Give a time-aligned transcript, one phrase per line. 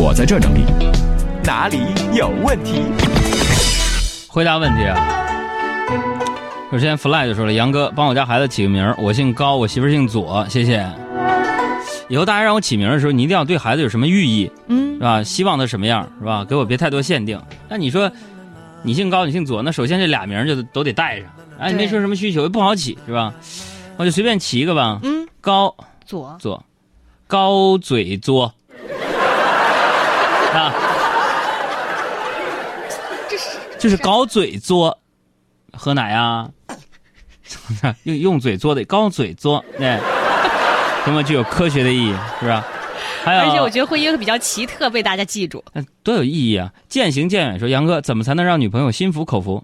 [0.00, 0.64] 我在这整理。
[1.42, 1.80] 哪里
[2.14, 2.82] 有问题？
[4.28, 4.96] 回答问题啊！
[6.70, 10.88] 首先，fly 就说了：“杨哥，帮我家孩子起个名儿，我姓高，我媳妇儿姓左，谢谢。
[12.08, 15.20] 以后大家让我起名的时候，你一定要对孩子有什么寓意，嗯是，吧？
[15.24, 16.44] 希望他什么样，是吧？
[16.44, 17.40] 给我别太多限定。
[17.68, 18.08] 那你说，
[18.84, 21.26] 你姓高，你姓左，那首先这俩名儿就都得带上。
[21.58, 23.34] 哎，你没说什么需求，不好起，是吧？
[23.96, 25.00] 我就随便起一个吧。
[25.02, 25.74] 嗯，高
[26.06, 26.62] 左左，
[27.26, 28.54] 高嘴作
[30.52, 30.72] 啊，
[33.28, 34.98] 这是就是搞嘴作，
[35.72, 36.48] 喝奶 呀、
[38.04, 39.98] 用用嘴做的高嘴作，对，
[41.04, 42.64] 多么具有科学的意义，是吧？
[43.24, 45.62] 还有，而且我觉得会一个比较奇特，被大家记住。
[45.74, 46.72] 得多有意义啊！
[46.88, 49.62] 渐行渐远说，杨哥怎么才能让女朋友心服口服？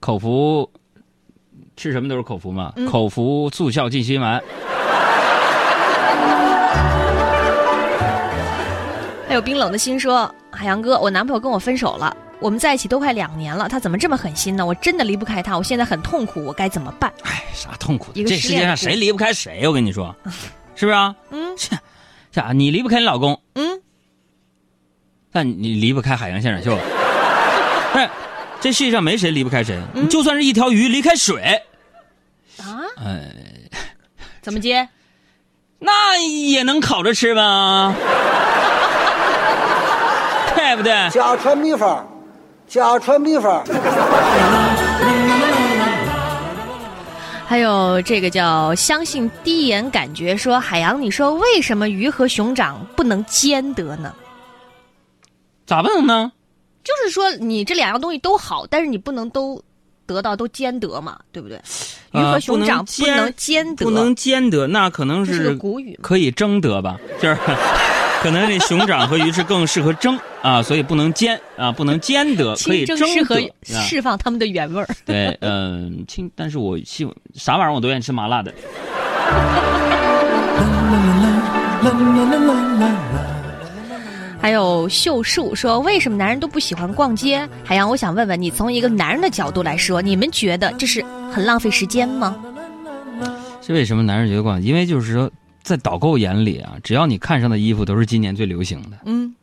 [0.00, 0.70] 口服
[1.76, 4.42] 吃什么都是口服嘛，嗯口服速效静心丸。
[9.34, 14.64] 还有冰冷的心说：“海洋哥，我男朋友跟我分手了，我们在一起都快两年了，他怎么这么狠心呢？
[14.64, 19.66] 我真的离不开他，我现在很痛苦，我该怎么办哎，啥痛苦这世界上谁离不开谁？
[19.66, 20.14] 我跟你说，
[20.76, 21.76] 是不是啊？？”嗯切，
[22.30, 22.52] 啥？
[22.52, 23.82] 你离不开你老公，嗯，
[25.32, 26.78] 但你离不开海洋现场秀。
[27.92, 28.08] 不是，
[28.62, 29.76] 这世界上没谁离不开谁。
[29.94, 31.60] 嗯你就算是一条鱼离开水，
[32.58, 33.24] 啊，呃，
[34.40, 34.88] 怎么接？
[35.80, 37.92] 那也能烤着吃吧？
[40.74, 41.10] 对不对？
[41.10, 42.04] 家传秘方，
[42.66, 43.64] 家传秘方。
[47.46, 54.12] 还有这个叫相信第一眼感觉说：“海洋，你说为什么鱼和熊掌不能兼得呢？
[55.64, 56.32] 咋不能呢？
[56.82, 59.62] 就是说你这两样东西都好，但是你不能都
[60.06, 61.56] 得到都兼得嘛，对不对？
[62.12, 65.96] 鱼和呃熊掌不能能兼得，不能兼得，那可能是古语。
[66.02, 66.98] 可以争得吧？
[67.20, 67.38] 就是
[68.24, 74.88] 可能这熊掌和鱼翅更适合蒸啊，所以不能煎啊，不能兼得，可以蒸适合释放它们的原味儿。
[75.04, 78.50] 对，嗯，清，但是我喜欢啥玩意儿我都愿意吃麻辣的。
[84.40, 87.46] 还有秀树说，为什么男人都不喜欢逛街？
[87.62, 92.34] 海洋，我想问问你，从一个男人的角度来说，你们觉得这是很浪费时间吗？
[93.60, 94.62] 是为什么男人觉得逛？
[94.62, 95.30] 因为就是说，
[95.64, 98.98] 在导购眼里啊，只要你看上的衣服都是今年最流行的。
[99.06, 99.34] 嗯，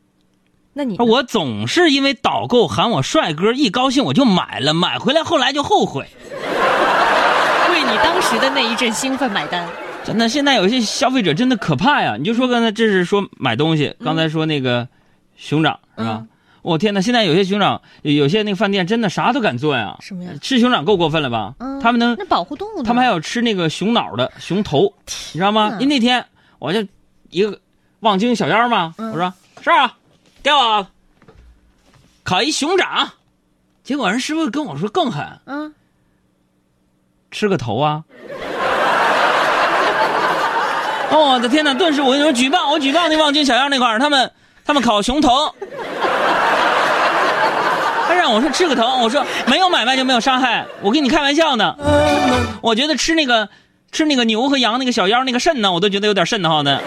[0.72, 6.08] 那你呢我总是因为导购喊我帅哥，一高兴我就买了，买回来后来就后悔。
[7.74, 9.68] 为你当时的那一阵兴奋买单。
[10.04, 12.16] 真的，现在有些消费者真的可怕呀！
[12.18, 14.88] 你就说刚才这是说买东西，刚才说那个
[15.38, 16.28] 熊掌是吧嗯？
[16.62, 17.02] 我、天哪！
[17.02, 19.98] 现在有些熊掌，有有些那个饭店真的啥都敢做呀。
[20.00, 21.56] 什么呀吃熊掌够过分了吧？
[21.60, 22.84] 嗯他们能，那保护动物？
[22.84, 24.94] 他们还有吃那个熊脑的熊头，
[25.34, 25.70] 你知道吗？
[25.70, 26.24] 哪因为那天
[26.60, 26.86] 我就
[27.30, 27.60] 一个
[28.02, 29.34] 望京小妖嘛，嗯我说
[29.64, 29.98] 是啊，
[30.44, 30.86] 给我
[32.24, 33.12] 烤一熊掌，
[33.84, 35.74] 结果人师傅跟我说更狠，嗯，
[37.32, 38.04] 吃个头啊！
[41.10, 41.74] 哦，我的天哪！
[41.74, 44.32] 顿时我跟你说举报，我举报那望京小妖那块儿，他们
[44.64, 45.54] 他们烤熊头，
[48.12, 51.74] 他让我说吃个疼，我说没有买卖就没有伤害，我跟你开玩笑呢。
[52.62, 53.48] 我觉得吃那个
[53.90, 56.82] 吃那个牛和羊那个小腰那个肾呢，我都觉得有点瘆得慌的。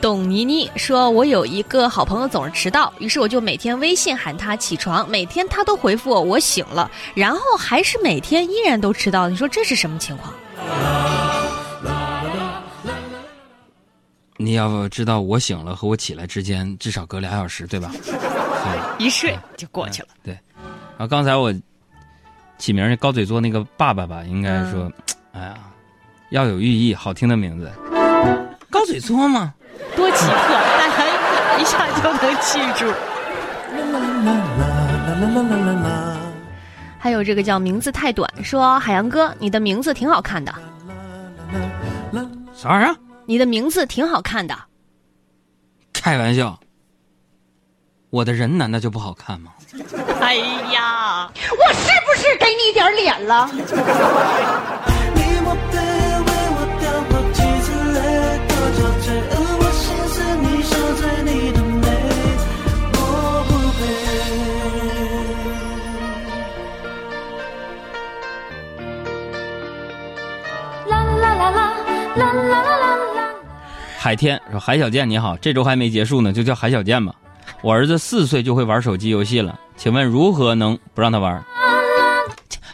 [0.00, 9.28] 董妮妮说：“我有一个好朋友总是迟到，于是我就每天微信喊他起床，每天他都回复我我醒了，然后还是每天依然都迟到。
[9.28, 10.34] 你说这是什么情况？
[14.36, 17.90] 你要不知道我醒了和我起来之间至少隔俩小时，对吧？
[18.02, 19.04] 对。
[19.04, 20.08] 一睡就过去了。
[20.22, 20.34] 对，
[20.96, 21.52] 然后刚才我
[22.58, 24.90] 起名儿那高嘴座那个爸爸吧，应该说，
[25.32, 25.54] 嗯哎呀，
[26.30, 27.70] 要有寓意，好听的名字，
[28.70, 29.52] 高嘴座嘛。
[29.96, 30.32] 多奇特，
[30.78, 32.92] 大家一下就能记住。
[36.98, 40.52] 还有这个叫名字太短，说海洋哥，你的名字挺好看的，
[42.56, 42.96] 啥玩意儿？
[43.26, 44.56] 你的名字挺好看的。
[45.92, 46.58] 开玩笑。
[48.10, 49.52] 我的人难道就不好看吗？
[50.20, 50.36] 哎
[50.72, 53.50] 呀，我是不是给你点脸了？
[74.04, 77.14] 海天说：“海小健你好，这周还没结束呢，就叫海小健吧。
[77.62, 81.42] 我儿子四岁就会玩手机游戏了，请问如何能不让他玩？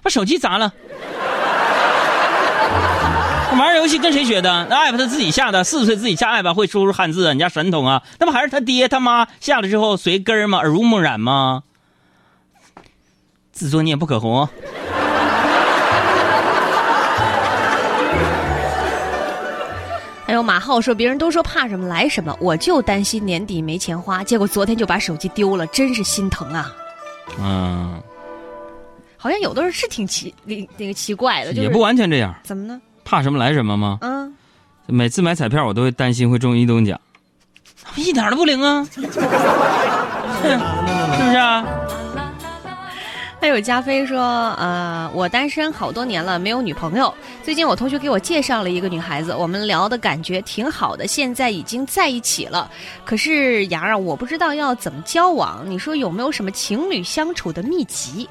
[0.02, 0.72] 把手机砸了。
[3.56, 4.66] 玩游戏跟谁学的？
[4.68, 10.58] 那 app 他自己下的，四岁自己下 app 会输入汉字，人家神童啊，那不还是他爹他妈下了之后随根儿吗？
[10.58, 11.62] 耳濡目染吗？
[13.52, 14.50] 自作孽不可活。
[20.42, 26.72] 马浩说，别人都说怕什么来什么，我就担心年底没钱花，结果昨天就把手机丢了，真是心疼啊！
[27.38, 28.00] 嗯，
[29.16, 32.80] 好像有的人是挺奇那那个奇怪的，就是也不完全这样，怎么呢？
[33.04, 33.98] 怕什么来什么吗？
[34.00, 34.34] 嗯，
[34.86, 37.00] 每次买彩票我都会担心会中一等奖，
[37.96, 39.20] 一点都不灵啊， 是不是
[41.36, 41.64] 啊？
[43.40, 44.20] 还有加菲说，
[44.58, 47.12] 呃，我单身好多年了，没有女朋友。
[47.42, 52.70] 最近我同学给我介绍了一个女孩子，我们聊的感觉挺好的，现在已经在一起了。
[53.02, 58.28] 可是杨儿啊，我不知道要怎么交往，你说有没有什么情侣相处的秘籍？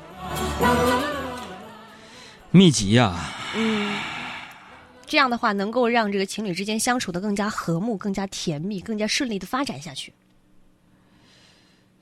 [2.51, 3.15] 秘籍呀、
[3.55, 3.97] 嗯
[5.07, 10.13] 这样的话能够让这个情侣之间相处的更加和睦、更加甜蜜、更加顺利的发展下去。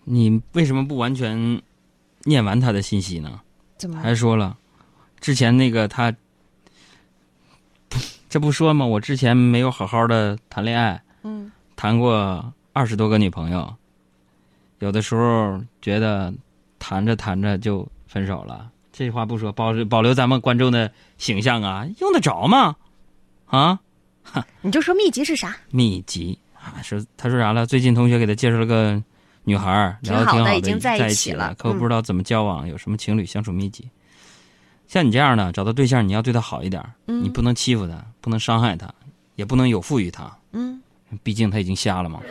[0.03, 1.61] 你为什么不完全
[2.27, 3.39] 念完他的信息呢？
[3.77, 4.01] 怎么？
[4.01, 4.57] 还说了，
[5.21, 6.13] 之前那个他，
[8.29, 8.85] 这不说吗？
[8.85, 13.73] 我之前没有好好的谈恋爱，嗯，谈过二十多个女朋友，
[14.79, 16.33] 有的时候觉得
[16.79, 18.69] 谈着谈着就分手了。
[18.91, 22.75] 这话不说，保保留咱们观众的形象啊，用得着吗？
[23.45, 23.79] 啊，
[24.61, 25.55] 你就说秘籍是啥？
[25.69, 27.65] 秘籍啊，说他说啥了？
[27.65, 29.01] 最近同学给他介绍了个
[29.47, 33.89] 女孩聊的挺好的，在一起了，可我不知道怎么交往，有什么情侣相处秘籍？
[34.89, 38.93] 像你这样的找到对象，你要对她好一点，你不能欺负她，不能伤害她，
[39.35, 40.29] 也不能有负于她。
[40.51, 40.81] 嗯，
[41.23, 42.19] 毕竟他已经瞎了嘛。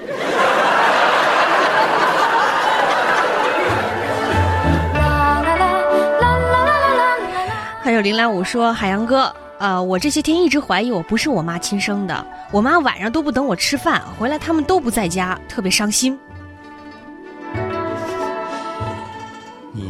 [7.82, 16.18] 还有林兰武说：“海洋哥，啊，我这些天一直怀疑我不是我妈亲生的，我妈晚上都不等我吃饭回来，他们都不在家，特别伤心。”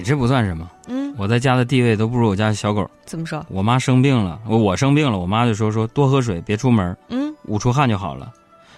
[0.06, 2.88] 这不算什么，嗯，我在家的地位都不如我家小狗。
[3.04, 3.44] 怎么说？
[3.48, 8.32] 我妈生病了，我我生病了，我妈就说说多喝水，别出门，嗯捂出汗就好了。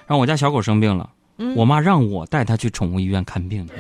[0.07, 3.69] 然后我家小狗生病了，嗯，我妈让我带它去宠物医院看病。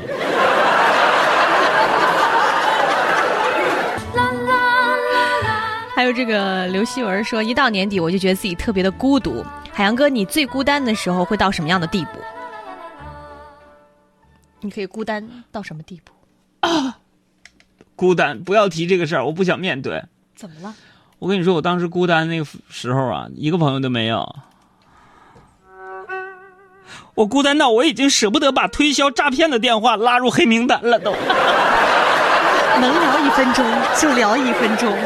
[5.96, 9.42] 还有这个刘希文说，一到年底我就觉得自己特别的孤独。
[9.72, 12.10] 海洋哥，你最孤单的时候会到什么样的地步？
[14.60, 16.12] 你可以孤单到什么地步？
[17.98, 20.04] 孤单，不要提这个事儿，我不想面对。
[20.36, 20.72] 怎么了？
[21.18, 24.36] 我跟你说，我当时孤单那个时候啊，一个朋友都没有。
[27.16, 31.12] 我孤单到我已经舍不得把推销诈骗的电话拉入黑名单了，都。
[32.80, 33.66] 能聊一分钟
[34.00, 34.96] 就聊一分钟。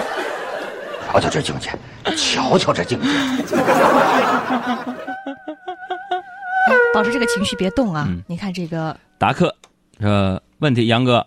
[1.11, 1.71] 瞧瞧这境界，
[2.15, 3.09] 瞧瞧这境界。
[6.93, 8.05] 保持这个情绪，别动啊！
[8.06, 9.56] 嗯你看这个，达克，
[9.99, 11.27] 呃，问题，杨哥，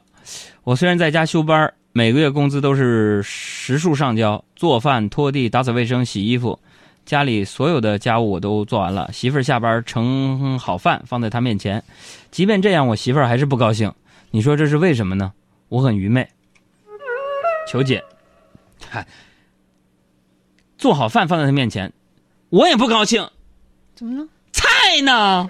[0.66, 6.60] 我虽然在家休班，每个月工资都是实数上交，做饭、拖地、打扫卫生、洗衣服，
[7.06, 9.08] 家里所有的家务我都做完了。
[9.14, 11.84] 媳妇儿下班盛好饭放在她面前，
[12.32, 13.94] 即便这样，我媳妇儿还是不高兴。
[14.32, 15.32] 你说这是为什么呢？
[15.70, 16.28] 我很愚昧，
[17.68, 18.04] 求解。
[18.90, 19.06] 嗨，
[20.80, 21.94] 做好饭放在她面前，
[22.50, 23.24] 我也不高兴。
[23.94, 24.28] 怎么了？
[24.52, 25.48] 菜呢？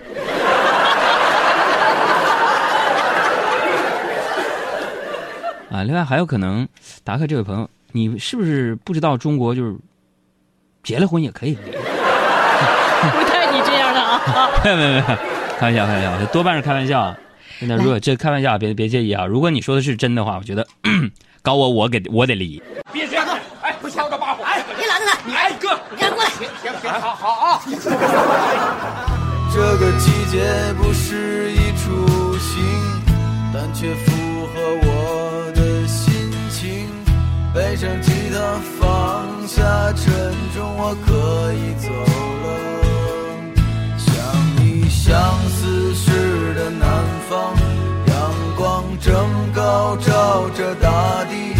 [5.75, 6.65] 啊，另外还有可能，
[7.03, 9.75] 达克这位朋友，你是不是不知道中国就是
[10.83, 11.71] 结了婚也可以离？
[13.11, 14.49] 不带你这样的啊！
[14.63, 15.03] 没有没有没有，
[15.59, 17.17] 开玩笑开玩笑，多半是开玩笑啊。
[17.59, 19.25] 真的，如果这开玩笑，别别介意啊。
[19.25, 20.65] 如果你说的是真的话，我觉得
[21.43, 22.63] 搞我我给我得离。
[22.93, 23.27] 别这样，
[23.61, 27.61] 哎，不敲着把火，哎，别拦着他，你哎哥，你让过来，行行行，好好啊。
[29.53, 32.63] 这个季节不是一出行，
[33.53, 33.93] 但却
[37.75, 38.39] 背上吉他，
[38.79, 39.61] 放下
[39.97, 40.13] 沉
[40.55, 41.89] 重，我可以走
[42.41, 42.47] 了。
[43.97, 44.07] 像
[44.55, 45.13] 你相
[45.49, 46.87] 思时的南
[47.29, 47.53] 方，
[48.07, 48.15] 阳
[48.55, 49.13] 光正
[49.53, 51.53] 高照着大地。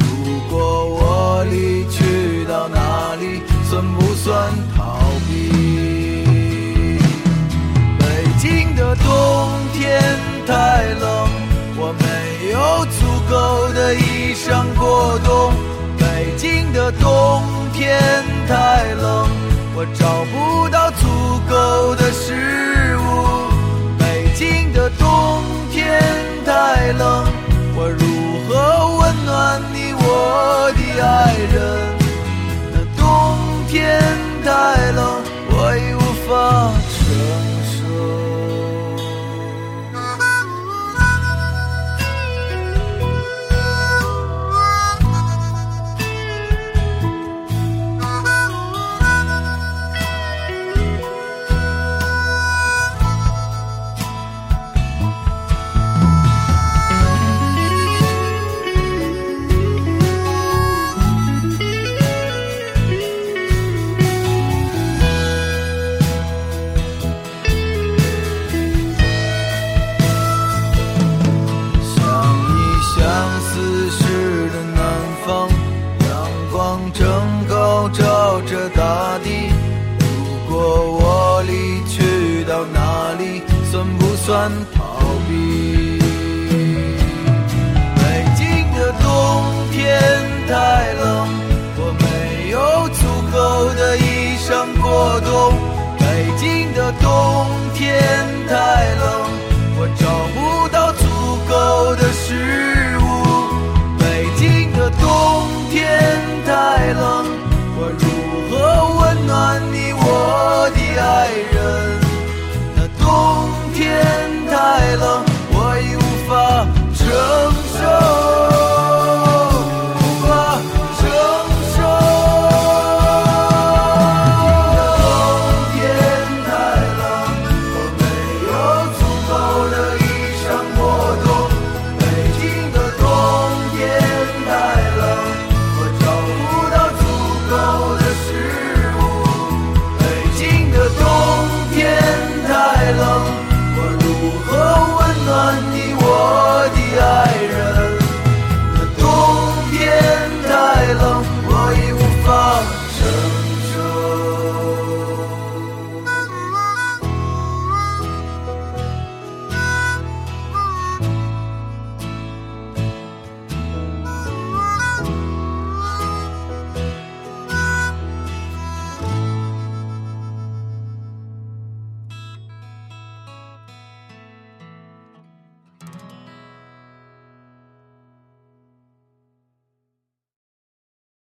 [0.00, 4.98] 如果我离去到哪里，算不算逃
[5.28, 6.98] 避？
[7.98, 8.02] 北
[8.38, 9.06] 京的冬
[9.74, 10.00] 天
[10.46, 11.28] 太冷，
[11.76, 12.06] 我没
[12.52, 12.56] 有
[12.86, 13.34] 足够
[13.74, 15.17] 的衣裳过冬。
[16.92, 17.42] 冬
[17.72, 18.00] 天
[18.48, 19.28] 太冷，
[19.74, 20.47] 我找不
[84.48, 84.77] 不